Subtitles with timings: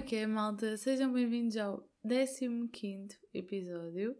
[0.00, 0.78] é que é, malta?
[0.78, 1.86] Sejam bem-vindos ao
[2.72, 4.16] 15 episódio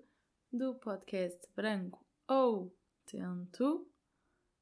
[0.52, 2.76] do podcast Branco ou
[3.06, 3.88] Tento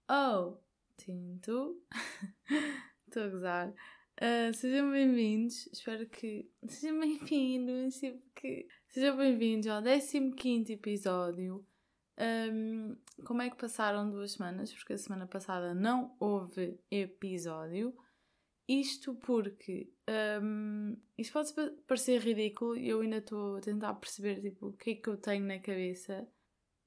[0.09, 0.62] ou
[0.96, 1.82] Tinto.
[3.04, 3.68] Estou a gozar.
[3.71, 7.98] Uh, sejam bem-vindos, espero que sejam bem-vindos,
[8.37, 11.66] que sejam bem-vindos ao 15 episódio.
[12.16, 14.72] Um, como é que passaram duas semanas?
[14.72, 17.93] Porque a semana passada não houve episódio.
[18.68, 19.90] Isto porque
[20.43, 21.54] um, isto pode
[21.86, 25.17] parecer ridículo e eu ainda estou a tentar perceber tipo, o que é que eu
[25.17, 26.29] tenho na cabeça,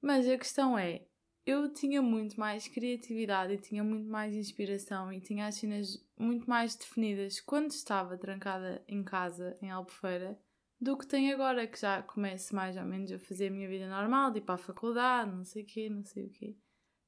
[0.00, 1.04] mas a questão é:
[1.44, 6.48] eu tinha muito mais criatividade e tinha muito mais inspiração e tinha as cenas muito
[6.48, 10.38] mais definidas quando estava trancada em casa, em Albufeira,
[10.80, 13.88] do que tenho agora, que já começo mais ou menos a fazer a minha vida
[13.88, 16.56] normal, de ir para a faculdade, não sei o quê, não sei o quê.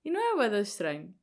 [0.05, 1.15] E não é bada estranho.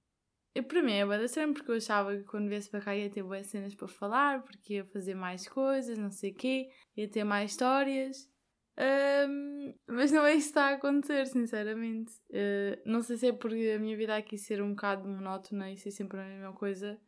[0.54, 3.10] Eu, para mim é bada estranho porque eu achava que quando viesse para cá ia
[3.10, 7.08] ter boas cenas para falar, porque ia fazer mais coisas, não sei o quê, ia
[7.08, 8.30] ter mais histórias.
[8.78, 12.12] Um, mas não é isso que está a acontecer, sinceramente.
[12.30, 15.78] Uh, não sei se é porque a minha vida aqui ser um bocado monótona e
[15.78, 17.00] ser sempre a mesma coisa,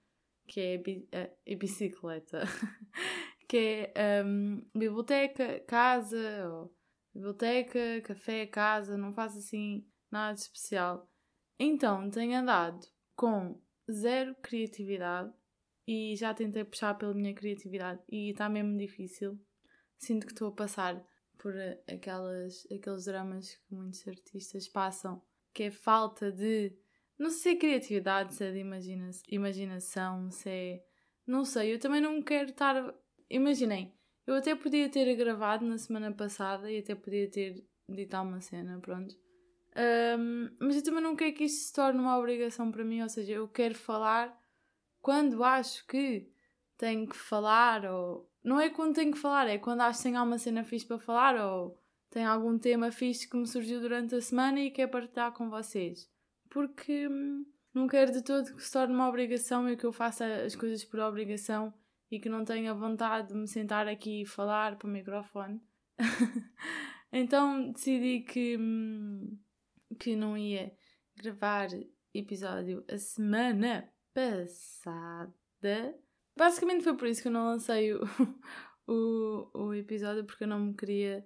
[0.47, 2.43] que é a, bi a, a bicicleta.
[3.49, 6.73] que é um, biblioteca, casa, ou
[7.13, 11.09] biblioteca, café, casa, não faço assim nada de especial.
[11.59, 13.59] Então tenho andado com
[13.91, 15.33] zero criatividade
[15.87, 19.39] e já tentei puxar pela minha criatividade e está mesmo difícil.
[19.97, 21.05] Sinto que estou a passar
[21.37, 21.53] por
[21.87, 25.21] aquelas, aqueles dramas que muitos artistas passam,
[25.53, 26.73] que é falta de.
[27.17, 30.85] Não sei se é criatividade, se é de imagina imaginação, se é.
[31.25, 32.93] Não sei, eu também não quero estar.
[33.29, 33.93] Imaginem,
[34.25, 38.79] eu até podia ter gravado na semana passada e até podia ter dito uma cena,
[38.79, 39.15] pronto.
[39.75, 43.09] Um, mas eu também não quero que isto se torne uma obrigação para mim, ou
[43.09, 44.37] seja, eu quero falar
[45.01, 46.31] quando acho que
[46.77, 50.17] tenho que falar, ou não é quando tenho que falar, é quando acho que tenho
[50.17, 54.21] alguma cena fixe para falar, ou tem algum tema fixe que me surgiu durante a
[54.21, 56.07] semana e quero partilhar com vocês.
[56.49, 57.43] Porque hum,
[57.73, 60.85] não quero de todo que se torne uma obrigação e que eu faça as coisas
[60.85, 61.73] por obrigação
[62.11, 65.59] e que não tenha vontade de me sentar aqui e falar para o microfone.
[67.11, 68.57] então decidi que.
[68.57, 69.39] Hum,
[69.95, 70.73] que não ia
[71.15, 71.67] gravar
[72.13, 75.95] episódio a semana passada.
[76.35, 78.01] Basicamente foi por isso que eu não lancei o,
[78.87, 81.25] o, o episódio, porque eu não me queria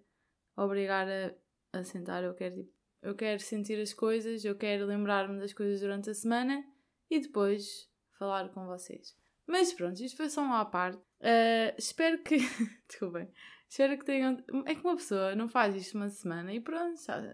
[0.55, 2.23] obrigar a, a sentar.
[2.23, 6.13] Eu quero, tipo, eu quero sentir as coisas, eu quero lembrar-me das coisas durante a
[6.13, 6.65] semana
[7.09, 9.15] e depois falar com vocês.
[9.45, 10.97] Mas pronto, isto foi só uma parte.
[10.97, 12.37] Uh, espero que.
[12.87, 13.29] Desculpem.
[13.69, 14.43] Espero que tenham.
[14.65, 17.33] É que uma pessoa não faz isto uma semana e pronto, já,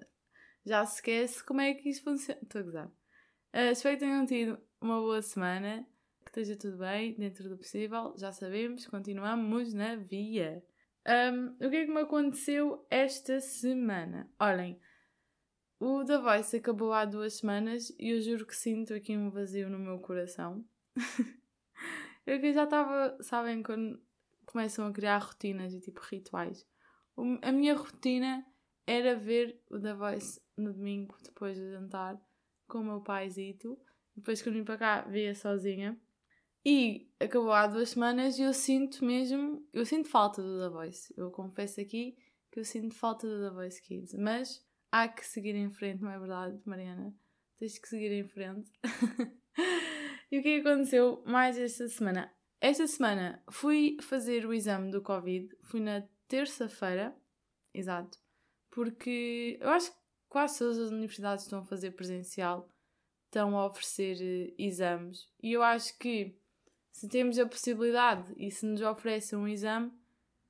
[0.65, 2.39] já se esquece como é que isso funciona.
[2.41, 2.87] Estou a gozar.
[2.87, 5.87] Uh, espero que tenham tido uma boa semana,
[6.23, 8.13] que esteja tudo bem, dentro do possível.
[8.17, 10.63] Já sabemos, continuamos na via.
[11.05, 14.29] Um, o que é que me aconteceu esta semana?
[14.39, 14.79] Olhem,
[15.79, 19.69] o The Voice acabou há duas semanas e eu juro que sinto aqui um vazio
[19.69, 20.65] no meu coração.
[22.25, 24.01] eu que já estava, sabem, quando
[24.45, 26.65] começam a criar rotinas e tipo rituais.
[27.41, 28.45] A minha rotina
[28.87, 32.19] era ver o The Voice no domingo, depois do jantar,
[32.67, 33.79] com o meu paizito.
[34.15, 35.99] Depois que eu vim para cá, via sozinha.
[36.65, 41.13] E acabou há duas semanas e eu sinto mesmo, eu sinto falta do The Voice.
[41.17, 42.15] Eu confesso aqui
[42.51, 44.13] que eu sinto falta do The Voice Kids.
[44.13, 47.13] Mas há que seguir em frente, não é verdade, Mariana?
[47.57, 48.71] Tens que seguir em frente.
[50.31, 52.33] e o que aconteceu mais esta semana?
[52.61, 57.13] Esta semana fui fazer o exame do Covid, fui na terça-feira,
[57.73, 58.17] exato,
[58.71, 59.97] porque eu acho que
[60.33, 62.67] quase todas as universidades estão a fazer presencial,
[63.25, 65.29] estão a oferecer uh, exames.
[65.41, 66.35] E eu acho que
[66.91, 69.91] se temos a possibilidade e se nos oferecem um exame,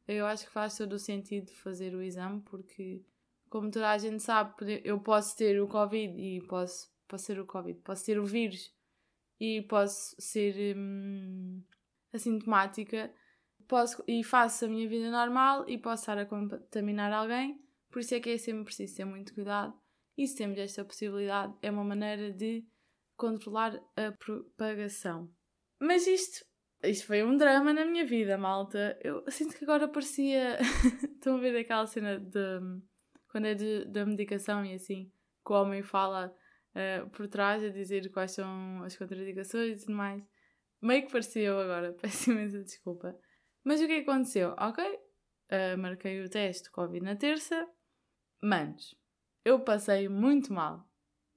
[0.08, 3.04] eu acho que faz todo o sentido fazer o exame, porque,
[3.50, 7.46] como toda a gente sabe, eu posso ter o Covid e posso, posso ter o
[7.46, 8.74] Covid, posso ter o vírus
[9.38, 11.62] e posso ser hum,
[12.14, 13.14] assintomática
[13.68, 17.63] posso, e faço a minha vida normal e posso estar a contaminar alguém
[17.94, 19.72] por isso é que é sempre preciso ter muito cuidado
[20.18, 22.66] e se temos esta possibilidade é uma maneira de
[23.16, 25.32] controlar a propagação.
[25.80, 26.44] Mas isto,
[26.84, 28.98] isto foi um drama na minha vida, malta.
[29.04, 30.58] Eu sinto que agora parecia.
[31.16, 32.60] Estão a ver aquela cena de.
[33.30, 35.12] quando é da medicação e assim,
[35.46, 36.36] que o homem fala
[36.74, 40.24] uh, por trás a dizer quais são as contraindicações e tudo mais.
[40.82, 43.16] Meio que parecia eu agora, peço imensa desculpa.
[43.64, 44.56] Mas o que aconteceu?
[44.58, 47.68] Ok, uh, marquei o teste Covid na terça,
[48.44, 48.96] Manos,
[49.46, 50.88] eu passei muito mal.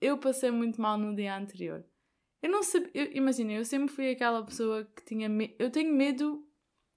[0.01, 1.85] Eu passei muito mal no dia anterior.
[2.43, 3.17] Eu não sabia.
[3.17, 5.55] Imaginem, eu sempre fui aquela pessoa que tinha medo.
[5.59, 6.47] Eu tenho medo.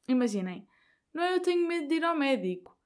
[0.08, 0.68] Imaginem,
[1.14, 2.78] não é eu tenho medo de ir ao médico,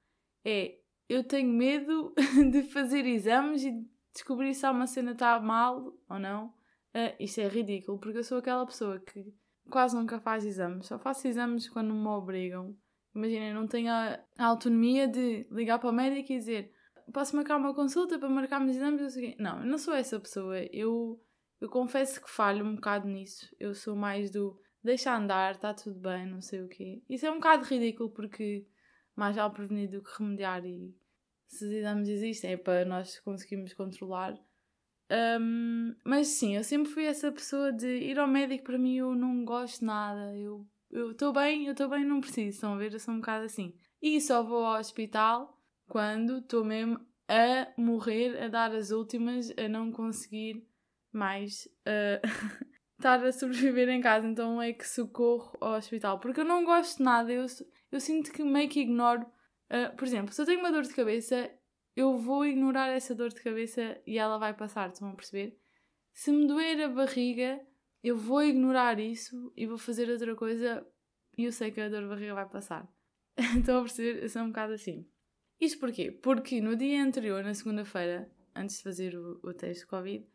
[0.45, 0.79] é
[1.09, 2.13] eu tenho medo
[2.51, 6.47] de fazer exames e descobrir se há uma cena está mal ou não.
[6.95, 9.33] Uh, isto é ridículo, porque eu sou aquela pessoa que
[9.69, 12.75] quase nunca faz exames, só faço exames quando me obrigam.
[13.15, 16.72] Imagina, eu não tenho a, a, autonomia de ligar para o médico e dizer
[17.11, 19.15] posso marcar uma consulta para marcarmos exames?
[19.37, 20.59] Não, eu não sou essa pessoa.
[20.71, 21.21] Eu,
[21.59, 23.53] eu confesso que falho um bocado nisso.
[23.59, 27.01] Eu sou mais do deixa andar, está tudo bem, não sei o quê.
[27.09, 28.67] Isso é um bocado ridículo porque
[29.15, 30.93] mais já prevenir do que remediar e
[31.47, 34.37] se os exames existem é para nós conseguirmos controlar.
[35.39, 39.15] Um, mas sim, eu sempre fui essa pessoa de ir ao médico para mim eu
[39.15, 40.35] não gosto nada.
[40.35, 40.67] Eu
[41.11, 42.55] estou bem, eu estou bem, não preciso.
[42.55, 42.93] Estão a ver?
[42.93, 43.73] Eu sou um bocado assim.
[44.01, 45.52] E só vou ao hospital
[45.87, 50.67] quando estou mesmo a morrer, a dar as últimas, a não conseguir
[51.11, 52.21] mais uh,
[52.97, 54.27] estar a sobreviver em casa.
[54.27, 56.19] Então é que socorro ao hospital.
[56.19, 57.45] Porque eu não gosto de nada, eu,
[57.91, 59.25] eu sinto que meio que ignoro.
[59.71, 61.49] Uh, por exemplo, se eu tenho uma dor de cabeça,
[61.95, 65.57] eu vou ignorar essa dor de cabeça e ela vai passar, estão a perceber?
[66.13, 67.59] Se me doer a barriga,
[68.03, 70.85] eu vou ignorar isso e vou fazer outra coisa
[71.37, 72.87] e eu sei que a dor de barriga vai passar.
[73.57, 74.23] estão a perceber?
[74.23, 75.07] Eu sou um bocado assim.
[75.63, 76.11] Isto porquê?
[76.11, 80.27] Porque no dia anterior, na segunda-feira, antes de fazer o, o teste de Covid,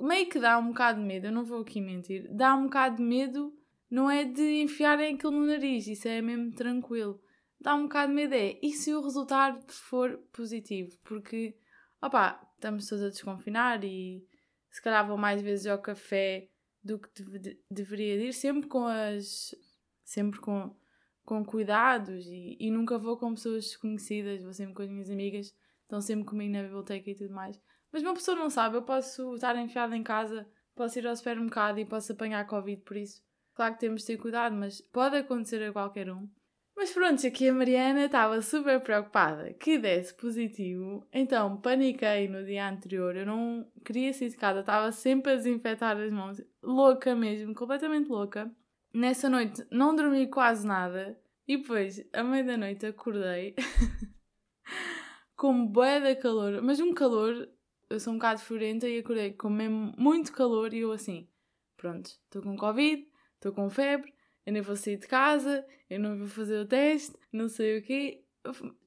[0.00, 2.96] meio que dá um bocado de medo, eu não vou aqui mentir, dá um bocado
[2.96, 3.56] de medo,
[3.88, 7.22] não é de enfiarem aquilo no nariz, isso é mesmo tranquilo.
[7.60, 10.98] Dá um bocado de medo é, e se o resultado for positivo?
[11.04, 11.56] Porque,
[12.02, 14.26] opá, estamos todos a desconfinar e
[14.68, 16.48] se calhar vou mais vezes ao café
[16.82, 19.54] do que de, deveria ir, sempre com as.
[20.02, 20.74] sempre com,
[21.24, 25.54] com cuidados e, e nunca vou com pessoas desconhecidas, vou sempre com as minhas amigas,
[25.82, 27.60] estão sempre comigo na biblioteca e tudo mais.
[27.92, 31.78] Mas uma pessoa não sabe, eu posso estar enfiada em casa, posso ir ao supermercado
[31.78, 33.22] e posso apanhar Covid por isso.
[33.54, 36.28] Claro que temos de ter cuidado, mas pode acontecer a qualquer um.
[36.74, 42.68] Mas pronto, aqui a Mariana estava super preocupada que desse positivo, então paniquei no dia
[42.68, 43.14] anterior.
[43.14, 48.08] Eu não queria sair de casa, estava sempre a desinfetar as mãos, louca mesmo, completamente
[48.08, 48.50] louca.
[48.94, 51.18] Nessa noite não dormi quase nada
[51.48, 53.54] e depois, à meia da noite, acordei
[55.34, 57.48] com bué de calor, mas um calor
[57.92, 61.28] eu sou um bocado furenta e acordei com mesmo muito calor e eu assim,
[61.76, 64.12] pronto, estou com Covid, estou com febre,
[64.46, 67.82] eu nem vou sair de casa, eu não vou fazer o teste, não sei o
[67.82, 68.24] quê.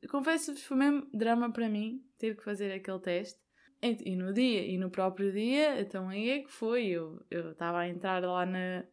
[0.09, 3.39] Confesso-vos, foi mesmo drama para mim ter que fazer aquele teste.
[3.81, 6.87] E no dia, e no próprio dia, então aí é que foi.
[6.87, 8.83] Eu estava a entrar lá na,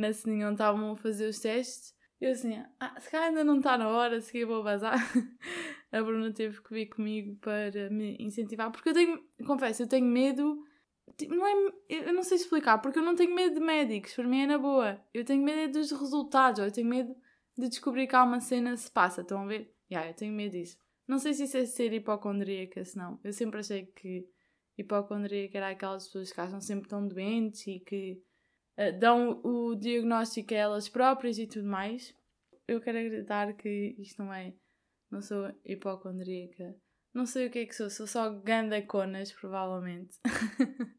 [0.00, 1.94] na ceninha onde estavam a fazer os testes.
[2.20, 4.98] Eu assim, ah, se calhar ainda não está na hora, se calhar vou vazar.
[5.92, 10.06] a Bruna teve que vir comigo para me incentivar, porque eu tenho, confesso, eu tenho
[10.06, 10.62] medo,
[11.28, 14.42] não é, eu não sei explicar, porque eu não tenho medo de médicos, para mim
[14.42, 15.02] é na boa.
[15.14, 17.14] Eu tenho medo é dos resultados, eu tenho medo
[17.56, 19.74] de descobrir que há uma cena se passa, estão a ver?
[19.90, 20.76] Yeah, eu tenho medo disso.
[21.08, 23.18] Não sei se isso é ser hipocondríaca, se não.
[23.24, 24.28] Eu sempre achei que
[24.78, 28.22] hipocondríaca era aquelas pessoas que acham sempre tão doentes e que
[28.80, 32.14] uh, dão o diagnóstico a elas próprias e tudo mais.
[32.66, 34.54] Eu quero acreditar que isto não é
[35.10, 36.76] não sou hipocondríaca,
[37.12, 40.16] não sei o que é que sou, sou só ganda conas, provavelmente.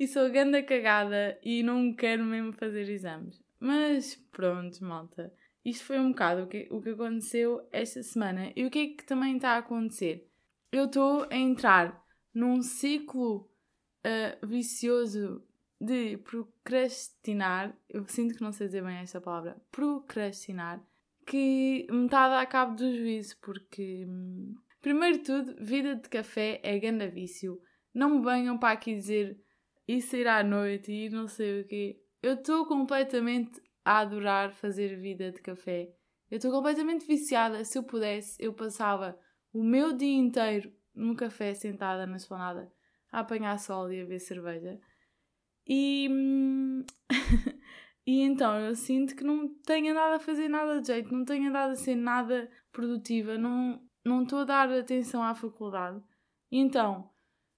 [0.00, 3.38] e sou ganda cagada e não quero mesmo fazer exames.
[3.60, 5.32] Mas pronto, malta.
[5.64, 8.50] Isto foi um bocado o que, o que aconteceu esta semana.
[8.56, 10.26] E o que é que também está a acontecer?
[10.72, 13.50] Eu estou a entrar num ciclo
[14.06, 15.42] uh, vicioso
[15.80, 17.76] de procrastinar.
[17.88, 19.60] Eu sinto que não sei dizer bem esta palavra.
[19.70, 20.82] Procrastinar
[21.26, 26.08] que me está a dar cabo do juízo, porque, hum, primeiro de tudo, vida de
[26.08, 27.60] café é ganda vício.
[27.94, 29.38] Não me venham para aqui dizer
[29.86, 32.00] isso ir à noite e não sei o quê.
[32.22, 35.92] Eu estou completamente a adorar fazer vida de café.
[36.30, 37.64] Eu estou completamente viciada.
[37.64, 39.18] Se eu pudesse, eu passava
[39.52, 42.70] o meu dia inteiro num café sentada na esplanada
[43.10, 44.78] a apanhar sol e a ver cerveja.
[45.68, 46.08] E.
[48.08, 51.50] E então eu sinto que não tenho andado a fazer nada de jeito, não tenho
[51.50, 56.02] andado a ser nada produtiva, não não estou a dar atenção à faculdade.
[56.50, 57.10] Então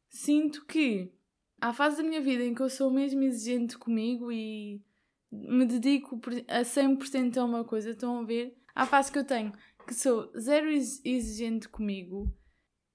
[0.08, 1.12] sinto que
[1.60, 4.82] há fase da minha vida em que eu sou mesmo exigente comigo e
[5.30, 8.58] me dedico a 100% a uma coisa, estão a ver?
[8.74, 9.52] Há fase que eu tenho
[9.86, 12.32] que sou zero exigente comigo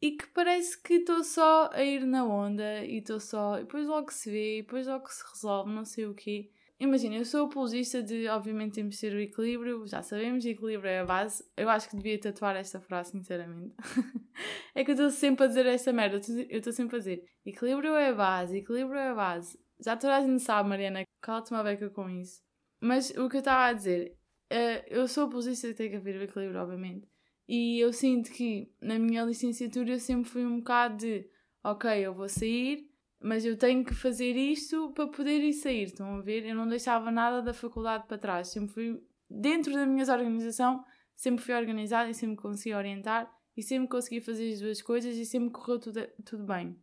[0.01, 3.57] e que parece que estou só a ir na onda e estou só.
[3.57, 6.49] E depois logo se vê, e depois logo se resolve, não sei o quê.
[6.77, 10.99] Imagina, eu sou apologista de, obviamente, temos de ter o equilíbrio, já sabemos, equilíbrio é
[10.99, 11.43] a base.
[11.55, 13.73] Eu acho que devia tatuar esta frase, sinceramente.
[14.75, 17.95] é que eu estou sempre a dizer esta merda, eu estou sempre a dizer equilíbrio
[17.95, 19.57] é a base, equilíbrio é a base.
[19.79, 22.41] Já toda a gente sabe, Mariana, cala-te uma beca com isso.
[22.81, 24.17] Mas o que eu estava a dizer,
[24.51, 27.07] uh, eu sou oposição que tem que haver o equilíbrio, obviamente.
[27.47, 31.29] E eu sinto que na minha licenciatura eu sempre fui um bocado de
[31.63, 35.83] ok, eu vou sair, mas eu tenho que fazer isto para poder ir sair.
[35.83, 36.45] Estão a ver?
[36.45, 38.49] Eu não deixava nada da faculdade para trás.
[38.49, 40.83] Sempre fui, dentro da minha organização,
[41.15, 45.25] sempre fui organizada e sempre consegui orientar e sempre consegui fazer as duas coisas e
[45.25, 46.77] sempre correu tudo, tudo bem.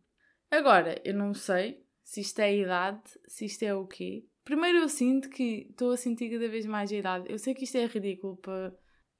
[0.49, 4.25] Agora, eu não sei se isto é a idade, se isto é o quê.
[4.43, 7.31] Primeiro eu sinto que estou a sentir cada vez mais a idade.
[7.31, 8.73] Eu sei que isto é ridículo para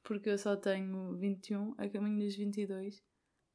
[0.04, 3.02] porque eu só tenho 21, a caminho dos 22.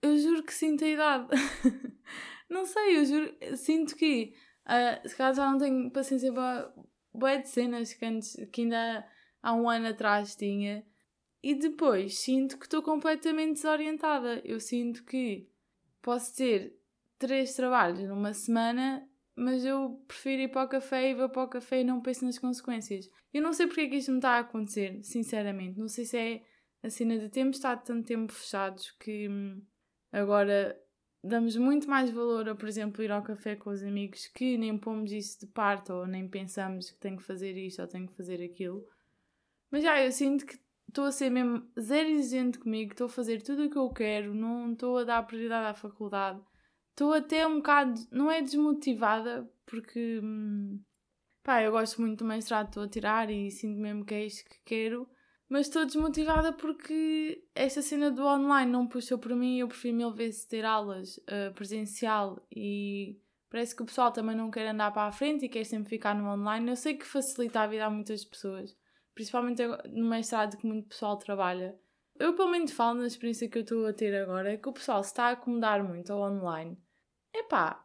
[0.02, 1.28] Eu juro que sinto a idade.
[2.48, 4.32] não sei, eu juro, sinto que
[4.66, 6.72] uh, se calhar já não tenho paciência para
[7.12, 9.06] boé de cenas que, antes, que ainda
[9.42, 10.84] há um ano atrás tinha.
[11.42, 14.40] E depois sinto que estou completamente desorientada.
[14.44, 15.48] Eu sinto que
[16.02, 16.76] posso ter
[17.18, 21.48] três trabalhos numa semana mas eu prefiro ir para o café e vou para o
[21.48, 23.08] café e não penso nas consequências.
[23.32, 25.78] Eu não sei porque é que isto me está a acontecer, sinceramente.
[25.78, 26.42] Não sei se é
[26.82, 29.62] a cena de termos estado tanto tempo fechados que hum,
[30.12, 30.78] agora
[31.22, 34.76] damos muito mais valor a, por exemplo, ir ao café com os amigos que nem
[34.76, 38.16] pomos isso de parte ou nem pensamos que tenho que fazer isto ou tenho que
[38.16, 38.84] fazer aquilo.
[39.70, 43.42] Mas já, eu sinto que estou a ser mesmo zero exigente comigo, estou a fazer
[43.42, 46.40] tudo o que eu quero, não estou a dar prioridade à faculdade
[46.98, 50.82] estou até um bocado, não é desmotivada, porque hum,
[51.44, 54.50] pá, eu gosto muito do mestrado, estou a tirar e sinto mesmo que é isto
[54.50, 55.08] que quero,
[55.48, 60.12] mas estou desmotivada porque esta cena do online não puxou por mim, eu prefiro mil
[60.12, 63.16] vezes ter aulas uh, presencial e
[63.48, 66.16] parece que o pessoal também não quer andar para a frente e quer sempre ficar
[66.16, 66.68] no online.
[66.68, 68.76] Eu sei que facilita a vida a muitas pessoas,
[69.14, 69.62] principalmente
[69.92, 71.78] no mestrado que muito pessoal trabalha.
[72.18, 74.72] Eu, pelo menos, falo na experiência que eu estou a ter agora, é que o
[74.72, 76.76] pessoal se está a acomodar muito ao online
[77.34, 77.84] Epá,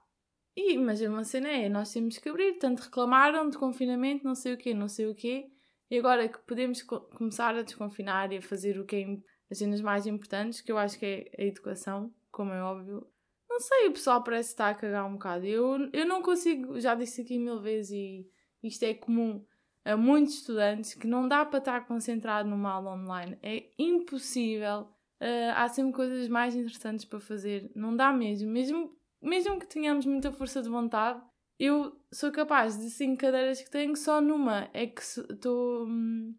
[0.55, 4.53] e, mas uma cena é, nós temos que abrir, tanto reclamaram de confinamento, não sei
[4.53, 5.49] o quê, não sei o quê,
[5.89, 9.17] e agora que podemos co começar a desconfinar e a fazer o que é
[9.51, 13.07] as cenas mais importantes, que eu acho que é a educação, como é óbvio.
[13.49, 15.45] Não sei, o pessoal parece estar a cagar um bocado.
[15.45, 18.31] Eu, eu não consigo, já disse aqui mil vezes e
[18.63, 19.45] isto é comum
[19.85, 23.37] a muitos estudantes, que não dá para estar concentrado numa aula online.
[23.43, 24.87] É impossível.
[25.21, 27.71] Uh, há sempre coisas mais interessantes para fazer.
[27.75, 28.49] Não dá mesmo.
[28.49, 31.21] Mesmo mesmo que tenhamos muita força de vontade,
[31.59, 35.85] eu sou capaz de cinco cadeiras que tenho, só numa é que estou.
[35.87, 36.35] Hum,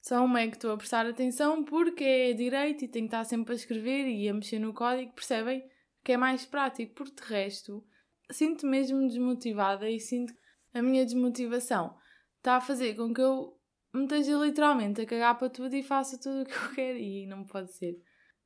[0.00, 3.24] só uma é que estou a prestar atenção porque é direito e tenho que estar
[3.24, 5.62] sempre a escrever e a mexer no código, percebem?
[6.04, 7.84] Que é mais prático, porque de resto
[8.30, 11.96] sinto mesmo desmotivada e sinto que a minha desmotivação
[12.36, 13.58] está a fazer com que eu
[13.92, 17.26] me esteja literalmente a cagar para tudo e faça tudo o que eu quero e
[17.26, 17.96] não pode ser.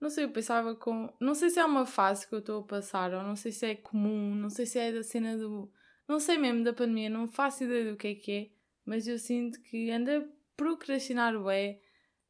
[0.03, 1.15] Não sei, eu pensava com.
[1.21, 3.67] Não sei se é uma fase que eu estou a passar, ou não sei se
[3.67, 5.71] é comum, não sei se é da cena do.
[6.09, 8.51] Não sei mesmo da pandemia, não faço ideia do que é que é,
[8.85, 10.25] mas eu sinto que ando a
[10.57, 11.81] procrastinar bem,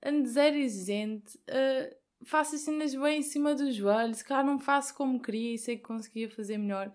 [0.04, 4.58] ando zero exigente, uh, faço as cenas bem em cima dos joelhos, se calhar não
[4.58, 6.92] faço como queria e sei que conseguia fazer melhor.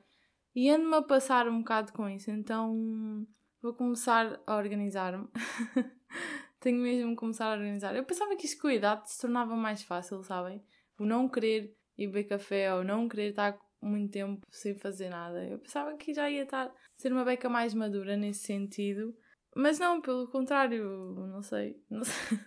[0.56, 3.26] E ando-me a passar um bocado com isso, então
[3.64, 5.28] vou começar a organizar-me.
[6.68, 7.96] tenho mesmo que começar a organizar.
[7.96, 10.62] Eu pensava que isto com a idade se tornava mais fácil, sabem?
[11.00, 15.46] O não querer ir beber café ou não querer estar muito tempo sem fazer nada.
[15.46, 19.16] Eu pensava que já ia estar ser uma beca mais madura nesse sentido.
[19.56, 20.84] Mas não, pelo contrário,
[21.32, 21.82] não sei.
[21.90, 22.38] Não sei,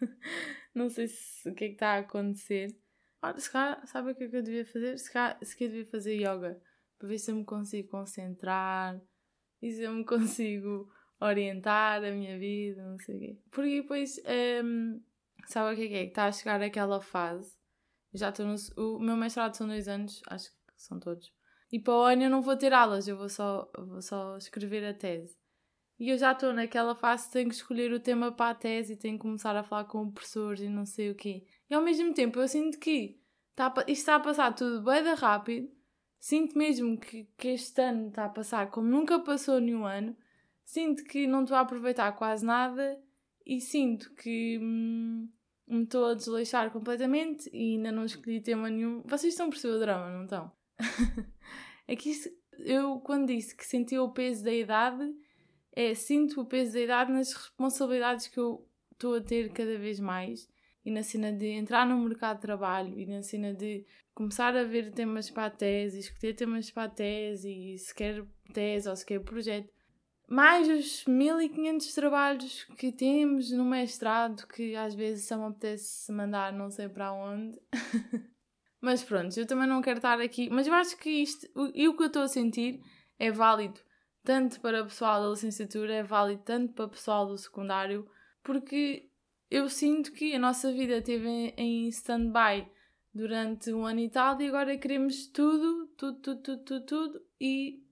[0.74, 2.76] não sei se, o que é que está a acontecer.
[3.22, 4.98] Olha, se cá, sabe o que é que eu devia fazer?
[4.98, 6.60] Se cá, se eu devia fazer yoga
[6.98, 9.00] para ver se eu me consigo concentrar
[9.60, 13.38] e se eu me consigo orientar a minha vida, não sei o quê.
[13.50, 14.20] Porque depois,
[14.64, 15.00] um,
[15.46, 16.04] sabe o que é que é?
[16.04, 17.54] Está a chegar aquela fase.
[18.12, 18.56] Já estou no.
[18.76, 21.32] O meu mestrado são dois anos, acho que são todos.
[21.70, 24.84] E para o ano eu não vou ter aulas, eu vou só, vou só escrever
[24.84, 25.38] a tese.
[25.98, 28.96] E eu já estou naquela fase tenho que escolher o tema para a tese e
[28.96, 31.44] tenho que começar a falar com professores e não sei o quê.
[31.68, 35.02] E ao mesmo tempo eu sinto que está a, isto está a passar tudo bem
[35.14, 35.70] rápido.
[36.18, 40.16] Sinto mesmo que, que este ano está a passar como nunca passou nenhum ano
[40.70, 42.96] sinto que não estou a aproveitar quase nada
[43.44, 45.28] e sinto que hum,
[45.66, 49.02] me estou a desleixar completamente e ainda não escolhi tema nenhum.
[49.04, 50.52] Vocês estão a perceber o drama, não estão?
[51.88, 52.12] é que
[52.60, 55.12] eu quando disse que senti o peso da idade,
[55.72, 59.98] é sinto o peso da idade nas responsabilidades que eu estou a ter cada vez
[59.98, 60.48] mais
[60.84, 63.84] e na cena de entrar no mercado de trabalho e na cena de
[64.14, 68.24] começar a ver temas para a tese, escolher temas para a tese e se quer
[68.52, 69.79] tese ou se quer projeto
[70.30, 76.52] mais os 1500 trabalhos que temos no mestrado, que às vezes só me apetece mandar
[76.52, 77.60] não sei para onde.
[78.80, 80.48] mas pronto, eu também não quero estar aqui.
[80.48, 82.80] Mas eu acho que isto, e o que eu estou a sentir,
[83.18, 83.80] é válido
[84.22, 88.08] tanto para o pessoal da licenciatura, é válido tanto para o pessoal do secundário,
[88.44, 89.10] porque
[89.50, 92.70] eu sinto que a nossa vida esteve em stand-by
[93.12, 97.82] durante um ano e tal e agora queremos tudo, tudo, tudo, tudo, tudo, tudo e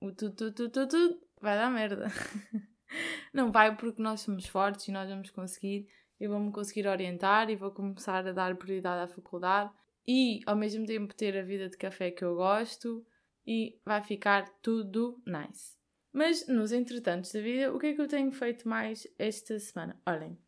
[0.00, 2.06] o tudo, tudo, tudo, tudo, tudo vai dar merda.
[3.32, 5.88] Não vai porque nós somos fortes e nós vamos conseguir.
[6.20, 9.72] Eu vou-me conseguir orientar e vou começar a dar prioridade à faculdade
[10.06, 13.04] e ao mesmo tempo ter a vida de café que eu gosto
[13.46, 15.76] e vai ficar tudo nice.
[16.12, 20.00] Mas nos entretantos da vida, o que é que eu tenho feito mais esta semana?
[20.06, 20.38] Olhem,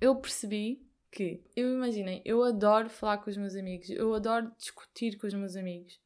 [0.00, 5.16] eu percebi que, eu imaginem, eu adoro falar com os meus amigos, eu adoro discutir
[5.16, 5.98] com os meus amigos.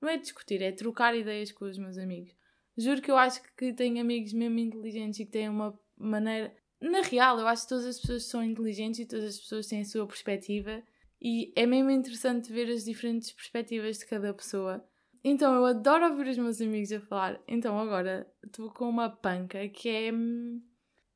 [0.00, 2.34] Não é discutir, é trocar ideias com os meus amigos.
[2.76, 6.54] Juro que eu acho que tenho amigos mesmo inteligentes e que têm uma maneira.
[6.80, 9.80] Na real, eu acho que todas as pessoas são inteligentes e todas as pessoas têm
[9.80, 10.82] a sua perspectiva
[11.20, 14.86] e é mesmo interessante ver as diferentes perspectivas de cada pessoa.
[15.24, 17.40] Então eu adoro ouvir os meus amigos a falar.
[17.48, 20.12] Então agora estou com uma panca que é.
[20.12, 20.60] Hum,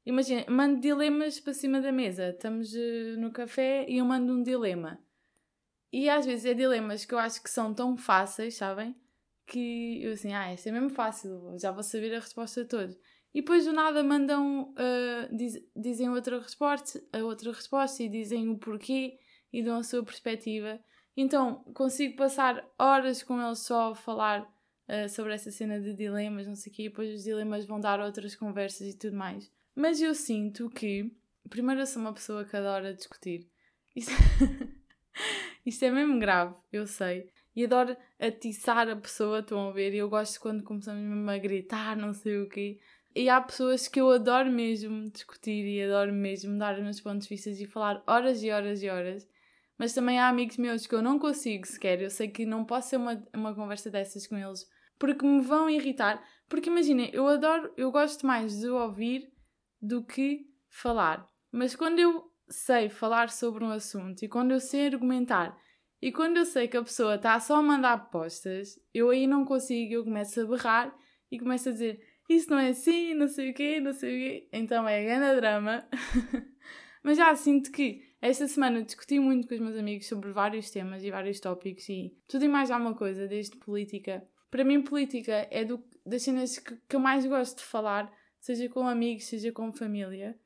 [0.07, 2.31] imagina, mando dilemas para cima da mesa.
[2.31, 4.99] Estamos uh, no café e eu mando um dilema.
[5.93, 8.97] E às vezes é dilemas que eu acho que são tão fáceis, sabem?
[9.49, 12.95] Que eu assim, ah, este é mesmo fácil, já vou saber a resposta toda.
[13.35, 18.49] E depois do nada mandam, uh, diz, dizem outra resposta, a outra resposta e dizem
[18.49, 19.19] o porquê
[19.52, 20.78] e dão a sua perspectiva.
[21.17, 26.47] Então consigo passar horas com eles só a falar uh, sobre essa cena de dilemas,
[26.47, 29.50] não sei o quê, e depois os dilemas vão dar outras conversas e tudo mais.
[29.75, 31.11] Mas eu sinto que,
[31.49, 33.49] primeiro, eu sou uma pessoa que adora discutir.
[33.95, 34.12] Isto,
[35.64, 37.31] Isto é mesmo grave, eu sei.
[37.55, 39.95] E adoro atiçar a pessoa, estão a ver?
[39.95, 42.78] E eu gosto quando começamos mesmo a gritar, não sei o quê.
[43.14, 47.26] E há pessoas que eu adoro mesmo discutir e adoro mesmo dar os meus pontos
[47.26, 49.28] de vista e falar horas e horas e horas.
[49.76, 52.00] Mas também há amigos meus que eu não consigo sequer.
[52.00, 54.67] Eu sei que não posso ser uma, uma conversa dessas com eles
[54.99, 56.23] porque me vão irritar.
[56.49, 59.33] Porque imaginem, eu adoro, eu gosto mais de ouvir
[59.81, 61.27] do que falar.
[61.53, 65.57] Mas quando eu sei falar sobre um assunto e quando eu sei argumentar
[66.01, 69.45] e quando eu sei que a pessoa está só a mandar apostas, eu aí não
[69.45, 70.97] consigo, eu começo a berrar
[71.31, 74.19] e começo a dizer isso não é assim, não sei o quê, não sei o
[74.19, 74.49] quê.
[74.53, 75.89] Então é grande drama.
[77.03, 81.03] Mas já sinto que esta semana discuti muito com os meus amigos sobre vários temas
[81.03, 84.29] e vários tópicos e tudo e mais alguma coisa, desde política.
[84.51, 88.69] Para mim, política é do, das cenas que, que eu mais gosto de falar, seja
[88.69, 90.39] com amigos, seja com família,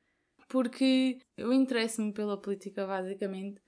[0.49, 3.62] porque eu interesso-me pela política, basicamente.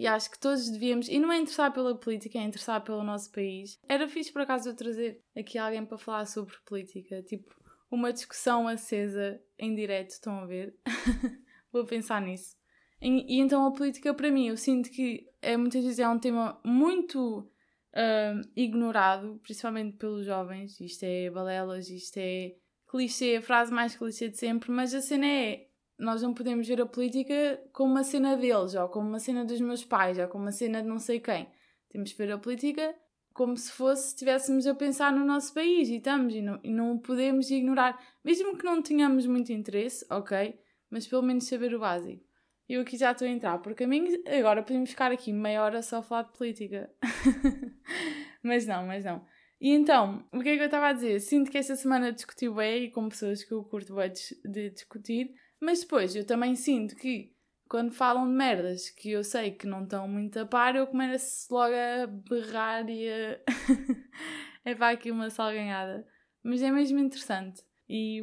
[0.00, 3.30] E acho que todos devíamos, e não é interessar pela política, é interessar pelo nosso
[3.30, 3.78] país.
[3.86, 7.54] Era fixe por acaso eu trazer aqui alguém para falar sobre política, tipo
[7.90, 10.74] uma discussão acesa em direto, estão a ver?
[11.70, 12.56] Vou pensar nisso.
[12.98, 16.18] E, e, então a política para mim, eu sinto que é, muitas vezes é um
[16.18, 20.80] tema muito uh, ignorado, principalmente pelos jovens.
[20.80, 22.54] Isto é balelas, isto é
[22.88, 25.66] clichê, a frase mais clichê de sempre, mas a cena é
[26.00, 29.60] nós não podemos ver a política como uma cena deles, ou como uma cena dos
[29.60, 31.46] meus pais, ou como uma cena de não sei quem.
[31.90, 32.94] Temos que ver a política
[33.32, 36.98] como se fosse estivéssemos a pensar no nosso país e estamos, e não, e não
[36.98, 40.58] podemos ignorar, mesmo que não tenhamos muito interesse, ok,
[40.90, 42.24] mas pelo menos saber o básico.
[42.68, 45.98] Eu aqui já estou a entrar por caminhos, agora podemos ficar aqui meia hora só
[45.98, 46.90] a falar de política.
[48.42, 49.24] mas não, mas não.
[49.60, 51.20] E então, o que é que eu estava a dizer?
[51.20, 54.12] Sinto que esta semana discuti bem e com pessoas que eu curto bem
[54.44, 57.32] de discutir, mas depois eu também sinto que
[57.68, 61.52] quando falam de merdas que eu sei que não estão muito a par, eu começo
[61.54, 63.40] logo a berrar e a.
[64.64, 66.04] é para aqui uma salganhada.
[66.42, 67.62] Mas é mesmo interessante.
[67.88, 68.20] E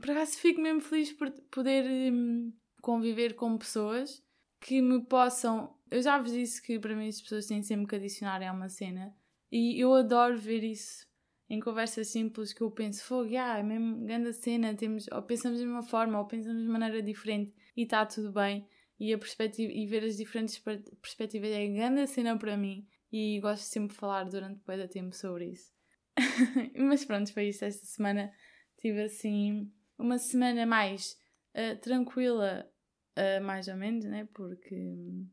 [0.00, 4.20] por acaso fico mesmo feliz por poder hum, conviver com pessoas
[4.60, 5.72] que me possam.
[5.88, 8.68] Eu já vos disse que para mim as pessoas têm sempre que adicionar a uma
[8.68, 9.14] cena.
[9.52, 11.09] E eu adoro ver isso
[11.50, 15.58] em conversas simples que eu penso, fogo, yeah, é mesmo grande cena, temos, ou pensamos
[15.58, 18.64] de uma forma, ou pensamos de maneira diferente e está tudo bem.
[19.00, 20.62] E, a perspectiva, e ver as diferentes
[21.02, 25.46] perspectivas é grande cena para mim e gosto sempre de falar durante muito tempo sobre
[25.46, 25.72] isso.
[26.78, 28.30] Mas pronto, foi isso esta semana.
[28.78, 31.18] Tive assim uma semana mais
[31.54, 32.70] uh, tranquila,
[33.16, 34.28] uh, mais ou menos, né?
[34.34, 35.26] Porque hum,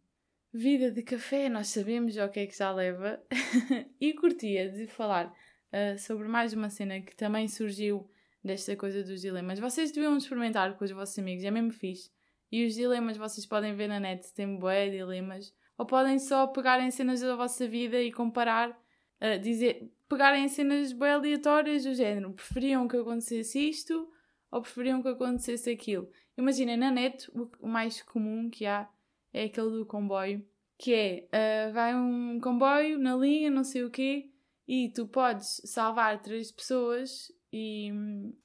[0.52, 3.22] vida de café, nós sabemos o que é que já leva.
[4.02, 5.32] e curtia de falar
[5.74, 8.10] uh, sobre mais uma cena que também surgiu
[8.44, 9.60] desta coisa dos dilemas.
[9.60, 12.10] Vocês deviam experimentar com os vossos amigos, é mesmo fixe.
[12.52, 15.54] E os dilemas vocês podem ver na net, tem bué dilemas.
[15.78, 21.12] Ou podem só pegarem cenas da vossa vida e comparar, uh, dizer, pegarem cenas bem
[21.12, 22.34] aleatórias do género.
[22.34, 24.08] Preferiam que acontecesse isto
[24.50, 26.10] ou preferiam que acontecesse aquilo.
[26.38, 28.90] Imaginem, na net, o mais comum que há
[29.34, 30.46] é aquele do comboio,
[30.78, 31.28] que é,
[31.70, 34.32] uh, vai um comboio na linha, não sei o quê,
[34.68, 37.92] e tu podes salvar três pessoas e,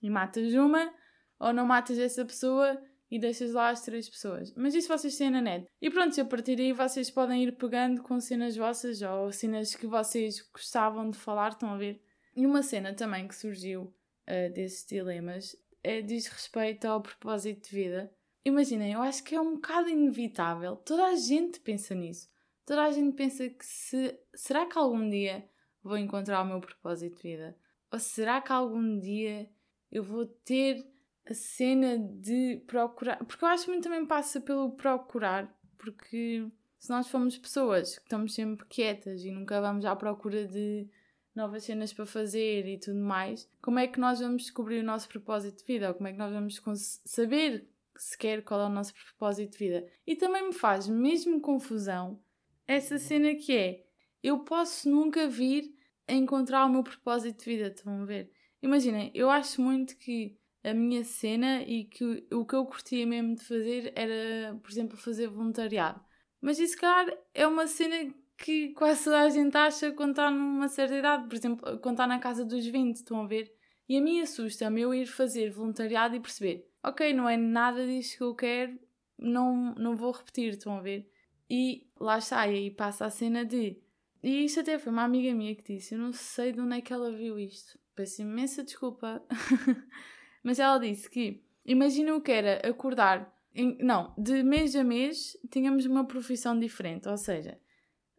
[0.00, 0.92] e matas uma,
[1.38, 2.80] ou não matas essa pessoa
[3.11, 4.54] e deixas lá as três pessoas.
[4.54, 5.66] Mas isso vocês têm na net.
[5.80, 9.87] E pronto, a partir daí vocês podem ir pegando com cenas vossas ou cenas que
[9.87, 12.02] vocês gostavam de falar, estão a ver?
[12.35, 17.76] E uma cena também que surgiu uh, desses dilemas é, diz respeito ao propósito de
[17.76, 18.12] vida.
[18.44, 20.76] Imaginem, eu acho que é um bocado inevitável.
[20.76, 22.30] Toda a gente pensa nisso.
[22.64, 24.18] Toda a gente pensa que se.
[24.35, 25.48] Será que algum dia
[25.83, 27.57] vou encontrar o meu propósito de vida?
[27.90, 29.49] Ou será que algum dia
[29.90, 30.87] eu vou ter
[31.29, 33.18] a cena de procurar?
[33.25, 36.47] Porque eu acho que muito também passa pelo procurar, porque
[36.79, 40.88] se nós formos pessoas que estamos sempre quietas e nunca vamos à procura de
[41.35, 45.09] novas cenas para fazer e tudo mais, como é que nós vamos descobrir o nosso
[45.09, 45.88] propósito de vida?
[45.88, 46.61] Ou como é que nós vamos
[47.05, 49.87] saber sequer qual é o nosso propósito de vida?
[50.07, 52.21] E também me faz mesmo confusão
[52.66, 53.82] essa cena que é
[54.22, 55.74] eu posso nunca vir
[56.06, 58.30] a encontrar o meu propósito de vida, estão a ver?
[58.62, 63.35] Imaginem, eu acho muito que a minha cena e que o que eu curtia mesmo
[63.35, 66.00] de fazer era, por exemplo, fazer voluntariado.
[66.40, 70.68] Mas isso, cara, é uma cena que quase toda a gente acha quando está numa
[70.68, 73.52] certa idade, por exemplo, quando está na casa dos 20, estão a ver?
[73.88, 78.16] E a mim assusta-me eu ir fazer voluntariado e perceber, ok, não é nada disso
[78.16, 78.78] que eu quero,
[79.18, 81.08] não, não vou repetir, estão a ver?
[81.48, 83.78] E lá está, e aí passa a cena de.
[84.22, 86.80] E isto até foi uma amiga minha que disse, eu não sei de onde é
[86.80, 89.22] que ela viu isto, peço imensa desculpa,
[90.44, 95.37] mas ela disse que, imagina o que era acordar, em, não, de mês a mês
[95.50, 97.58] tínhamos uma profissão diferente, ou seja,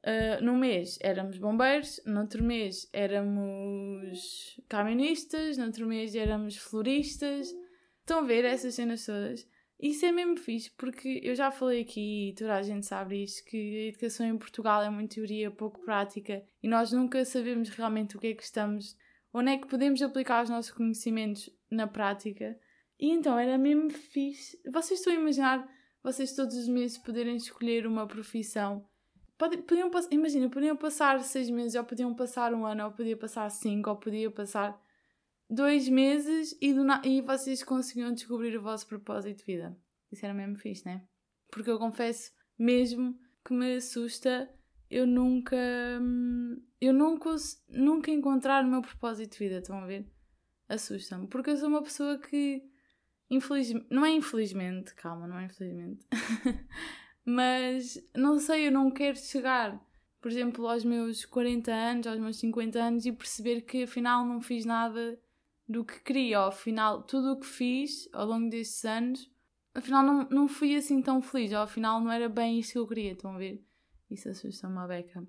[0.03, 7.55] Uh, num mês éramos bombeiros, no outro mês éramos camionistas, no outro mês éramos floristas.
[8.01, 9.47] Estão a ver essas cenas todas?
[9.83, 13.43] Isso é mesmo fixe, porque eu já falei aqui e toda a gente sabe isto,
[13.43, 18.15] que a educação em Portugal é muito teoria, pouco prática, e nós nunca sabemos realmente
[18.15, 18.95] o que é que estamos,
[19.33, 22.57] onde é que podemos aplicar os nossos conhecimentos na prática.
[22.97, 24.57] E então era mesmo fixe.
[24.71, 25.69] Vocês estão a imaginar
[26.01, 28.87] vocês todos os meses poderem escolher uma profissão
[29.37, 33.89] podiam, imagina, podiam passar seis meses, ou podiam passar um ano, ou podia passar cinco,
[33.89, 34.79] ou podia passar
[35.53, 39.77] dois meses e, do, e vocês conseguiam descobrir o vosso propósito de vida.
[40.11, 41.03] Isso era mesmo fixe, né?
[41.51, 44.49] Porque eu confesso mesmo que me assusta
[44.93, 45.57] eu nunca.
[46.79, 47.31] Eu nunca,
[47.67, 50.07] nunca encontrar o meu propósito de vida, estão a ver?
[50.69, 51.27] Assusta-me.
[51.27, 52.63] Porque eu sou uma pessoa que.
[53.29, 53.87] Infelizmente.
[53.89, 56.05] Não é infelizmente, calma, não é infelizmente.
[57.25, 59.81] Mas não sei, eu não quero chegar,
[60.21, 64.41] por exemplo, aos meus 40 anos, aos meus 50 anos e perceber que afinal não
[64.41, 65.17] fiz nada
[65.67, 66.41] do que queria.
[66.41, 69.31] Ou, afinal, tudo o que fiz ao longo destes anos,
[69.73, 71.51] afinal não, não fui assim tão feliz.
[71.51, 73.11] Ou afinal não era bem isso que eu queria.
[73.13, 73.63] Estão a ver?
[74.09, 75.25] Isso assusta uma beca.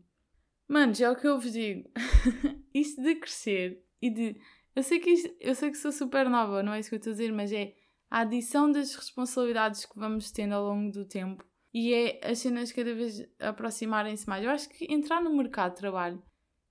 [0.69, 1.89] Manos, é o que eu vos digo.
[2.73, 4.41] isto de crescer e de.
[4.75, 6.99] Eu sei, que isto, eu sei que sou super nova, não é isso que eu
[6.99, 7.75] estou a dizer, mas é
[8.11, 12.73] a adição das responsabilidades que vamos tendo ao longo do tempo e é as cenas
[12.73, 14.45] cada vez aproximarem-se mais.
[14.45, 16.23] Eu acho que entrar no mercado de trabalho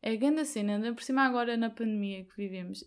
[0.02, 2.84] é a grande cena, ainda por cima agora na pandemia que vivemos,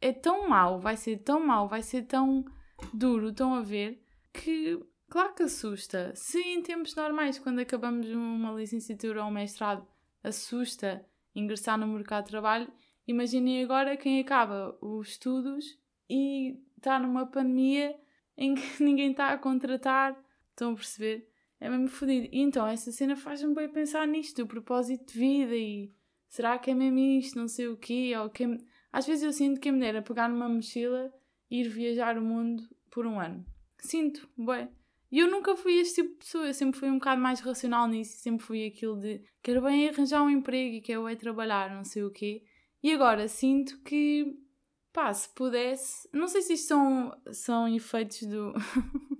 [0.00, 2.44] é tão mau, vai ser tão mau, vai ser tão
[2.92, 4.78] duro, tão a ver, que
[5.08, 6.12] claro que assusta.
[6.14, 9.86] Se em tempos normais, quando acabamos uma licenciatura ou um mestrado,
[10.22, 11.04] assusta
[11.34, 12.70] ingressar no mercado de trabalho,
[13.06, 15.78] imaginem agora quem acaba os estudos
[16.08, 17.96] e está numa pandemia
[18.36, 20.16] em que ninguém está a contratar.
[20.50, 21.28] Estão a perceber?
[21.60, 22.28] É mesmo fodido.
[22.32, 25.92] Então, essa cena faz-me bem pensar nisto, o propósito de vida e
[26.28, 28.44] será que é mesmo isto, não sei o quê, ou que
[28.96, 31.12] Às vezes eu sinto que a mulher a pegar numa mochila
[31.50, 33.44] e ir viajar o mundo por um ano.
[33.78, 34.70] Sinto, bem.
[35.12, 37.86] E eu nunca fui este tipo de pessoa, eu sempre fui um bocado mais racional
[37.86, 41.84] nisso, sempre fui aquilo de quero bem arranjar um emprego e quero é trabalhar, não
[41.84, 42.42] sei o quê.
[42.82, 44.34] E agora sinto que,
[44.94, 48.54] pá, se pudesse, não sei se isto são, são efeitos do,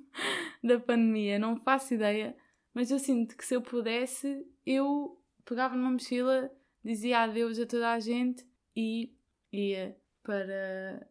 [0.65, 2.35] da pandemia, não faço ideia,
[2.73, 6.51] mas eu sinto que se eu pudesse, eu pegava numa mochila,
[6.83, 8.43] dizia adeus a toda a gente
[8.75, 9.16] e
[9.53, 11.09] ia para.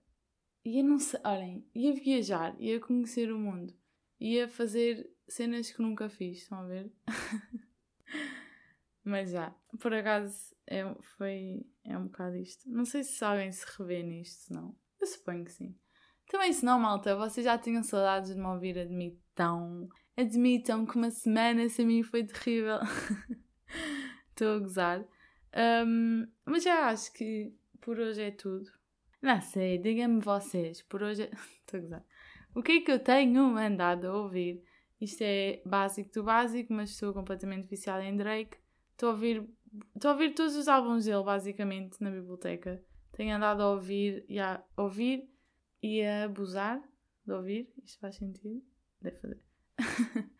[0.64, 3.74] ia não sei, olhem, ia viajar, ia conhecer o mundo,
[4.20, 6.92] ia fazer cenas que nunca fiz, estão a ver?
[9.04, 10.84] mas já, por acaso é,
[11.18, 12.70] foi, é um bocado isto.
[12.70, 14.76] Não sei se alguém se revê nisto, não.
[15.00, 15.76] Eu suponho que sim.
[16.28, 19.88] Também se não, malta, vocês já tinham saudades de me ouvir admitam.
[20.18, 22.80] Admitam que uma semana sem mim foi terrível.
[24.30, 25.06] Estou a gozar.
[25.86, 27.54] Um, mas já acho que
[27.86, 28.72] por hoje é tudo.
[29.22, 31.30] Não sei, digam-me vocês, por hoje é...
[31.62, 32.06] Estou a gozar.
[32.56, 34.64] O que é que eu tenho andado a ouvir?
[35.00, 38.58] Isto é básico do básico, mas estou completamente viciada em Drake.
[38.94, 39.48] Estou a ouvir,
[39.96, 42.84] estou a ouvir todos os álbuns dele, basicamente, na biblioteca.
[43.12, 45.30] Tenho andado a ouvir e a ouvir
[45.82, 46.82] e a abusar
[47.24, 48.64] de ouvir, isto faz sentido.
[49.00, 49.42] deve fazer.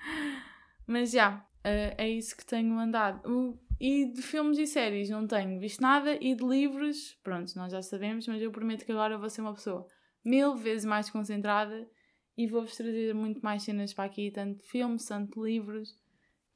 [0.88, 3.60] Mas já, uh, é isso que tenho andado.
[3.88, 6.18] E de filmes e séries não tenho visto nada.
[6.20, 9.54] E de livros, pronto, nós já sabemos, mas eu prometo que agora vou ser uma
[9.54, 9.86] pessoa
[10.26, 11.88] mil vezes mais concentrada
[12.36, 15.96] e vou-vos trazer muito mais cenas para aqui, tanto filmes, tanto livros.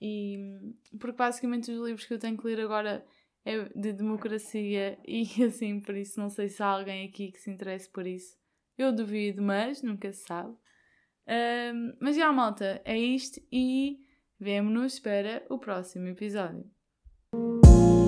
[0.01, 0.39] E,
[0.99, 3.05] porque basicamente os livros que eu tenho que ler agora
[3.45, 7.51] é de democracia e assim, por isso não sei se há alguém aqui que se
[7.51, 8.35] interesse por isso.
[8.75, 10.57] Eu duvido, mas nunca se sabe.
[11.27, 13.99] Um, mas já, malta, é isto e
[14.39, 16.78] vemo-nos para o próximo episódio.
[17.31, 17.98] Thank you.